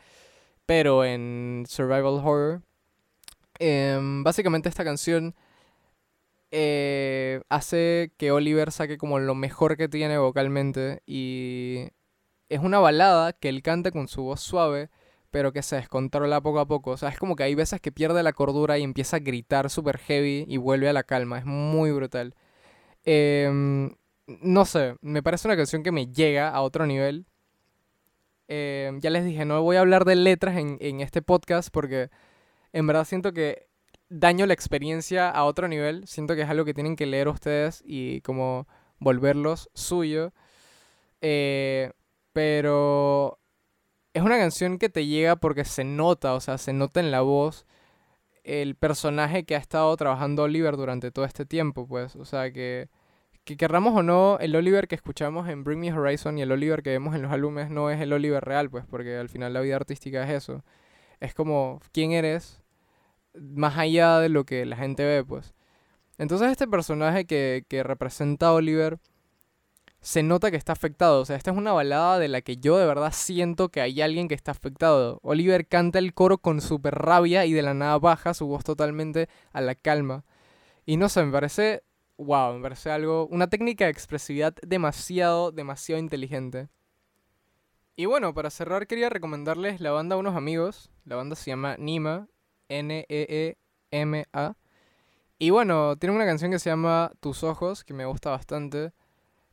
pero 0.66 1.04
en 1.04 1.64
Survival 1.66 2.20
Horror. 2.22 2.62
Em, 3.58 4.22
básicamente 4.22 4.68
esta 4.68 4.84
canción 4.84 5.34
eh, 6.50 7.42
hace 7.48 8.12
que 8.16 8.32
Oliver 8.32 8.72
saque 8.72 8.98
como 8.98 9.18
lo 9.18 9.34
mejor 9.34 9.76
que 9.76 9.88
tiene 9.88 10.18
vocalmente 10.18 11.02
y 11.06 11.88
es 12.48 12.60
una 12.60 12.78
balada 12.78 13.32
que 13.32 13.48
él 13.48 13.62
canta 13.62 13.90
con 13.90 14.08
su 14.08 14.22
voz 14.22 14.40
suave 14.40 14.90
pero 15.30 15.52
que 15.52 15.62
se 15.62 15.76
descontrola 15.76 16.40
poco 16.40 16.60
a 16.60 16.66
poco. 16.66 16.92
O 16.92 16.96
sea, 16.96 17.08
es 17.08 17.18
como 17.18 17.36
que 17.36 17.44
hay 17.44 17.54
veces 17.54 17.80
que 17.80 17.92
pierde 17.92 18.22
la 18.22 18.32
cordura 18.32 18.78
y 18.78 18.82
empieza 18.82 19.16
a 19.16 19.20
gritar 19.20 19.70
super 19.70 19.98
heavy 19.98 20.44
y 20.48 20.56
vuelve 20.56 20.88
a 20.88 20.92
la 20.92 21.04
calma. 21.04 21.38
Es 21.38 21.44
muy 21.44 21.92
brutal. 21.92 22.34
Em, 23.04 23.94
no 24.26 24.64
sé, 24.64 24.96
me 25.00 25.22
parece 25.22 25.48
una 25.48 25.56
canción 25.56 25.82
que 25.82 25.92
me 25.92 26.06
llega 26.08 26.48
a 26.50 26.62
otro 26.62 26.86
nivel. 26.86 27.26
Em, 28.48 29.00
ya 29.00 29.10
les 29.10 29.24
dije, 29.24 29.44
no 29.44 29.62
voy 29.62 29.76
a 29.76 29.80
hablar 29.80 30.04
de 30.04 30.16
letras 30.16 30.56
en, 30.56 30.76
en 30.80 31.00
este 31.00 31.22
podcast 31.22 31.70
porque 31.72 32.10
en 32.72 32.86
verdad 32.86 33.04
siento 33.04 33.32
que 33.32 33.68
daño 34.10 34.46
la 34.46 34.54
experiencia 34.54 35.30
a 35.30 35.44
otro 35.44 35.68
nivel. 35.68 36.06
Siento 36.06 36.34
que 36.36 36.42
es 36.42 36.50
algo 36.50 36.64
que 36.66 36.74
tienen 36.74 36.96
que 36.96 37.06
leer 37.06 37.28
ustedes 37.28 37.82
y 37.86 38.20
como 38.22 38.68
volverlos 38.98 39.70
suyo. 39.74 40.32
Eh, 41.22 41.92
pero 42.32 43.38
es 44.14 44.22
una 44.22 44.38
canción 44.38 44.78
que 44.78 44.88
te 44.90 45.06
llega 45.06 45.36
porque 45.36 45.64
se 45.64 45.84
nota, 45.84 46.34
o 46.34 46.40
sea, 46.40 46.58
se 46.58 46.72
nota 46.72 47.00
en 47.00 47.10
la 47.10 47.22
voz 47.22 47.66
el 48.44 48.74
personaje 48.76 49.44
que 49.44 49.54
ha 49.56 49.58
estado 49.58 49.96
trabajando 49.96 50.44
Oliver 50.44 50.76
durante 50.76 51.10
todo 51.10 51.24
este 51.24 51.46
tiempo, 51.46 51.86
pues, 51.86 52.16
o 52.16 52.24
sea, 52.24 52.52
que, 52.52 52.88
que 53.44 53.56
querramos 53.56 53.94
o 53.96 54.02
no, 54.02 54.38
el 54.40 54.56
Oliver 54.56 54.88
que 54.88 54.94
escuchamos 54.96 55.48
en 55.48 55.64
Bring 55.64 55.80
Me 55.80 55.92
Horizon 55.92 56.38
y 56.38 56.42
el 56.42 56.52
Oliver 56.52 56.82
que 56.82 56.90
vemos 56.90 57.14
en 57.14 57.22
los 57.22 57.32
álbumes 57.32 57.70
no 57.70 57.90
es 57.90 58.00
el 58.00 58.12
Oliver 58.12 58.44
real, 58.44 58.70
pues, 58.70 58.84
porque 58.86 59.16
al 59.16 59.28
final 59.28 59.52
la 59.52 59.60
vida 59.60 59.76
artística 59.76 60.24
es 60.24 60.30
eso. 60.30 60.64
Es 61.20 61.34
como, 61.34 61.80
¿quién 61.92 62.12
eres? 62.12 62.59
Más 63.34 63.78
allá 63.78 64.18
de 64.18 64.28
lo 64.28 64.44
que 64.44 64.66
la 64.66 64.76
gente 64.76 65.04
ve, 65.04 65.24
pues. 65.24 65.54
Entonces 66.18 66.50
este 66.50 66.68
personaje 66.68 67.26
que, 67.26 67.64
que 67.68 67.82
representa 67.82 68.48
a 68.48 68.52
Oliver 68.52 68.98
se 70.00 70.22
nota 70.22 70.50
que 70.50 70.56
está 70.56 70.72
afectado. 70.72 71.20
O 71.20 71.24
sea, 71.24 71.36
esta 71.36 71.50
es 71.50 71.56
una 71.56 71.72
balada 71.72 72.18
de 72.18 72.28
la 72.28 72.40
que 72.40 72.56
yo 72.56 72.78
de 72.78 72.86
verdad 72.86 73.12
siento 73.14 73.68
que 73.68 73.80
hay 73.80 74.00
alguien 74.00 74.28
que 74.28 74.34
está 74.34 74.52
afectado. 74.52 75.20
Oliver 75.22 75.66
canta 75.66 75.98
el 75.98 76.14
coro 76.14 76.38
con 76.38 76.60
super 76.60 76.94
rabia 76.94 77.46
y 77.46 77.52
de 77.52 77.62
la 77.62 77.74
nada 77.74 77.98
baja 77.98 78.34
su 78.34 78.46
voz 78.46 78.64
totalmente 78.64 79.28
a 79.52 79.60
la 79.60 79.74
calma. 79.74 80.24
Y 80.86 80.96
no 80.96 81.08
sé, 81.08 81.24
me 81.24 81.32
parece, 81.32 81.82
wow, 82.16 82.54
me 82.54 82.62
parece 82.62 82.90
algo, 82.90 83.26
una 83.26 83.48
técnica 83.48 83.84
de 83.84 83.90
expresividad 83.90 84.54
demasiado, 84.62 85.52
demasiado 85.52 86.00
inteligente. 86.00 86.68
Y 87.96 88.06
bueno, 88.06 88.32
para 88.32 88.50
cerrar 88.50 88.86
quería 88.86 89.10
recomendarles 89.10 89.80
la 89.80 89.90
banda 89.90 90.16
a 90.16 90.18
unos 90.18 90.34
amigos. 90.34 90.90
La 91.04 91.16
banda 91.16 91.36
se 91.36 91.50
llama 91.50 91.76
Nima, 91.78 92.28
N-E-E-M-A. 92.70 94.56
Y 95.38 95.50
bueno, 95.50 95.96
tiene 95.96 96.14
una 96.16 96.24
canción 96.24 96.50
que 96.50 96.58
se 96.58 96.70
llama 96.70 97.12
Tus 97.20 97.44
Ojos, 97.44 97.84
que 97.84 97.94
me 97.94 98.06
gusta 98.06 98.30
bastante. 98.30 98.92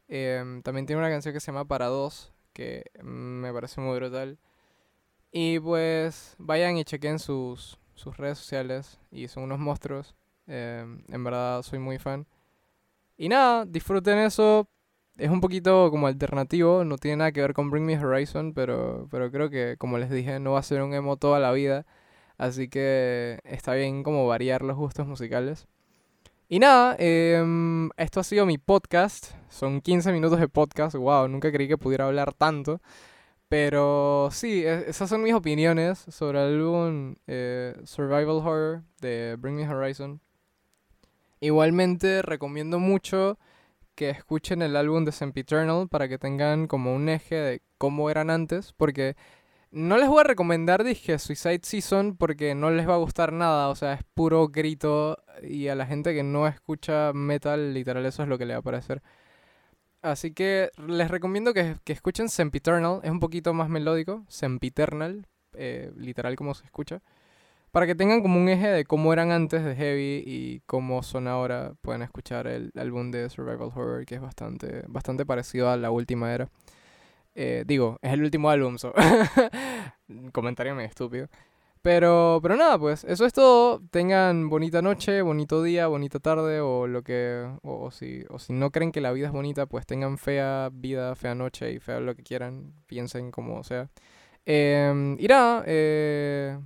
Em, 0.07 0.61
también 0.61 0.85
tiene 0.85 1.01
una 1.01 1.09
canción 1.09 1.33
que 1.33 1.39
se 1.39 1.47
llama 1.47 1.65
Para 1.65 1.87
Dos, 1.87 2.33
que 2.53 2.83
me 3.03 3.51
parece 3.51 3.81
muy 3.81 3.97
brutal. 3.97 4.37
Y 5.31 5.59
pues 5.59 6.35
vayan 6.37 6.77
y 6.77 6.85
chequen 6.85 7.19
sus, 7.19 7.79
sus 7.95 8.17
redes 8.17 8.37
sociales 8.37 8.99
y 9.11 9.27
son 9.27 9.43
unos 9.43 9.59
monstruos. 9.59 10.15
Em, 10.47 11.03
en 11.09 11.23
verdad 11.23 11.61
soy 11.63 11.79
muy 11.79 11.99
fan. 11.99 12.27
Y 13.17 13.29
nada, 13.29 13.65
disfruten 13.65 14.19
eso. 14.19 14.69
Es 15.17 15.29
un 15.31 15.41
poquito 15.41 15.89
como 15.91 16.07
alternativo, 16.07 16.83
no 16.85 16.97
tiene 16.97 17.17
nada 17.17 17.31
que 17.31 17.41
ver 17.41 17.53
con 17.53 17.71
Bring 17.71 17.85
Me 17.85 17.97
Horizon, 17.99 18.53
pero, 18.53 19.07
pero 19.09 19.31
creo 19.31 19.49
que, 19.49 19.75
como 19.77 19.97
les 19.97 20.11
dije, 20.11 20.39
no 20.39 20.53
va 20.53 20.59
a 20.59 20.63
ser 20.63 20.81
un 20.83 20.93
emo 20.93 21.17
toda 21.17 21.39
la 21.39 21.51
vida. 21.51 21.85
Así 22.37 22.67
que 22.69 23.39
está 23.43 23.73
bien 23.73 24.03
como 24.03 24.27
variar 24.27 24.61
los 24.61 24.77
gustos 24.77 25.07
musicales. 25.07 25.67
Y 26.49 26.59
nada, 26.59 26.95
em, 26.99 27.89
esto 27.97 28.19
ha 28.19 28.23
sido 28.23 28.45
mi 28.45 28.57
podcast. 28.57 29.33
Son 29.49 29.81
15 29.81 30.11
minutos 30.13 30.39
de 30.39 30.47
podcast. 30.47 30.95
Wow, 30.95 31.27
nunca 31.27 31.51
creí 31.51 31.67
que 31.67 31.77
pudiera 31.77 32.05
hablar 32.05 32.33
tanto. 32.33 32.81
Pero 33.49 34.29
sí, 34.31 34.63
e, 34.65 34.89
esas 34.89 35.09
son 35.09 35.23
mis 35.23 35.33
opiniones 35.33 35.99
sobre 36.09 36.39
el 36.39 36.55
álbum 36.55 37.15
eh, 37.27 37.75
Survival 37.85 38.41
Horror 38.45 38.83
de 39.01 39.35
Bring 39.39 39.55
Me 39.55 39.67
Horizon. 39.67 40.21
Igualmente 41.39 42.21
recomiendo 42.21 42.79
mucho 42.79 43.37
que 43.95 44.09
escuchen 44.09 44.61
el 44.61 44.75
álbum 44.75 45.05
de 45.05 45.11
Sempiternal 45.11 45.87
para 45.89 46.07
que 46.07 46.17
tengan 46.19 46.67
como 46.67 46.93
un 46.95 47.09
eje 47.09 47.35
de 47.35 47.61
cómo 47.77 48.09
eran 48.09 48.29
antes, 48.29 48.73
porque 48.73 49.15
no 49.71 49.97
les 49.97 50.07
voy 50.07 50.21
a 50.21 50.23
recomendar, 50.23 50.83
dije, 50.83 51.19
Suicide 51.19 51.61
Season 51.63 52.15
porque 52.17 52.55
no 52.55 52.71
les 52.71 52.87
va 52.87 52.95
a 52.95 52.97
gustar 52.97 53.33
nada, 53.33 53.69
o 53.69 53.75
sea, 53.75 53.93
es 53.93 54.03
puro 54.13 54.47
grito 54.47 55.17
y 55.43 55.67
a 55.67 55.75
la 55.75 55.85
gente 55.85 56.13
que 56.13 56.23
no 56.23 56.47
escucha 56.47 57.11
metal, 57.13 57.73
literal, 57.73 58.05
eso 58.05 58.23
es 58.23 58.29
lo 58.29 58.37
que 58.37 58.45
le 58.45 58.53
va 58.53 58.59
a 58.59 58.63
parecer. 58.63 59.01
Así 60.01 60.33
que 60.33 60.69
les 60.87 61.09
recomiendo 61.11 61.53
que, 61.53 61.75
que 61.83 61.93
escuchen 61.93 62.29
Sempiternal, 62.29 63.01
es 63.03 63.11
un 63.11 63.19
poquito 63.19 63.53
más 63.53 63.69
melódico, 63.69 64.23
Sempiternal, 64.29 65.27
eh, 65.53 65.91
literal 65.97 66.35
como 66.35 66.53
se 66.53 66.65
escucha, 66.65 67.01
para 67.71 67.85
que 67.85 67.95
tengan 67.95 68.21
como 68.21 68.39
un 68.39 68.49
eje 68.49 68.67
de 68.69 68.85
cómo 68.85 69.11
eran 69.13 69.31
antes 69.31 69.63
de 69.63 69.75
Heavy 69.75 70.23
y 70.25 70.61
cómo 70.65 71.03
son 71.03 71.27
ahora. 71.27 71.73
Pueden 71.81 72.01
escuchar 72.01 72.47
el 72.47 72.71
álbum 72.75 73.11
de 73.11 73.29
Survival 73.29 73.71
Horror, 73.75 74.05
que 74.05 74.15
es 74.15 74.21
bastante, 74.21 74.83
bastante 74.87 75.25
parecido 75.25 75.69
a 75.69 75.77
la 75.77 75.91
última 75.91 76.33
era. 76.33 76.49
Eh, 77.39 77.63
digo, 77.67 77.99
es 78.01 78.13
el 78.13 78.23
último 78.23 78.49
álbum, 78.49 78.79
so. 78.79 78.91
comentario 80.33 80.73
medio 80.73 80.89
estúpido. 80.89 81.27
Pero, 81.83 82.39
pero 82.41 82.55
nada, 82.55 82.79
pues 82.79 83.03
eso 83.03 83.27
es 83.27 83.31
todo. 83.33 83.79
Tengan 83.91 84.49
bonita 84.49 84.81
noche, 84.81 85.21
bonito 85.21 85.61
día, 85.61 85.85
bonita 85.85 86.19
tarde 86.19 86.59
o 86.61 86.87
lo 86.87 87.03
que... 87.03 87.47
O, 87.61 87.91
si, 87.91 88.23
o 88.29 88.39
si 88.39 88.53
no 88.53 88.71
creen 88.71 88.91
que 88.91 89.01
la 89.01 89.11
vida 89.11 89.27
es 89.27 89.31
bonita, 89.31 89.67
pues 89.67 89.85
tengan 89.85 90.17
fea 90.17 90.69
vida, 90.73 91.15
fea 91.15 91.35
noche 91.35 91.71
y 91.71 91.79
fea 91.79 91.99
lo 91.99 92.15
que 92.15 92.23
quieran. 92.23 92.73
Piensen 92.87 93.29
como 93.29 93.63
sea. 93.63 93.87
Eh, 94.47 95.15
y 95.19 95.27
nada, 95.27 95.63
eh, 95.67 96.57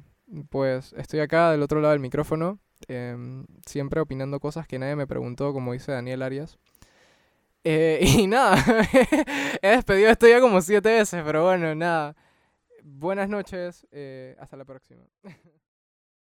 pues 0.49 0.93
estoy 0.93 1.19
acá 1.19 1.51
del 1.51 1.63
otro 1.63 1.81
lado 1.81 1.91
del 1.91 1.99
micrófono. 1.99 2.59
Em, 2.87 3.45
siempre 3.65 3.99
opinando 3.99 4.39
cosas 4.39 4.67
que 4.67 4.79
nadie 4.79 4.95
me 4.95 5.05
preguntó, 5.05 5.51
como 5.51 5.73
dice 5.73 5.91
Daniel 5.91 6.21
Arias. 6.21 6.57
Eh, 7.63 7.99
y 8.19 8.27
nada, 8.27 8.57
he 9.61 9.67
despedido 9.69 10.09
esto 10.09 10.27
ya 10.27 10.39
como 10.41 10.61
siete 10.61 10.89
veces, 10.89 11.21
pero 11.25 11.43
bueno, 11.43 11.73
nada. 11.75 12.15
Buenas 12.83 13.29
noches, 13.29 13.87
eh, 13.91 14.35
hasta 14.39 14.57
la 14.57 14.65
próxima. 14.65 15.03